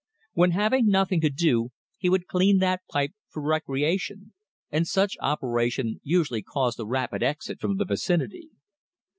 When 0.33 0.49
having 0.49 0.87
nothing 0.87 1.21
to 1.21 1.29
do 1.29 1.69
he 1.99 2.09
would 2.09 2.25
clean 2.25 2.57
that 2.57 2.81
pipe 2.89 3.11
for 3.29 3.43
recreation, 3.43 4.33
and 4.71 4.87
such 4.87 5.15
operation 5.19 5.99
usually 6.03 6.41
caused 6.41 6.79
a 6.79 6.87
rapid 6.87 7.21
exit 7.21 7.61
from 7.61 7.77
the 7.77 7.85
vicinity. 7.85 8.49